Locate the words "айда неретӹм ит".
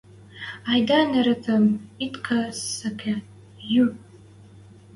0.71-2.13